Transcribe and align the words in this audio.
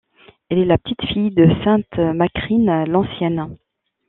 Elle 0.49 0.57
est 0.57 0.65
la 0.65 0.79
petite-fille 0.79 1.29
de 1.29 1.45
sainte 1.63 1.95
Macrine 2.15 2.85
l'Ancienne. 2.85 3.55